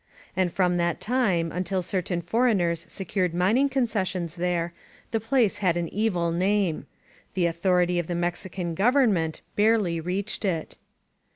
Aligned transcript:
And 0.35 0.51
from 0.51 0.77
that 0.77 0.99
time, 0.99 1.51
until 1.51 1.83
certain 1.83 2.23
foreigners 2.23 2.87
secured 2.89 3.35
mining 3.35 3.69
concessions 3.69 4.35
there, 4.35 4.73
the 5.11 5.19
place 5.19 5.59
had 5.59 5.77
an 5.77 5.89
evil 5.89 6.31
name. 6.31 6.87
The 7.35 7.45
authority 7.45 7.99
of 7.99 8.07
the 8.07 8.15
Mexican 8.15 8.73
government 8.73 9.41
barely 9.55 9.99
reached 9.99 10.43
it. 10.43 10.79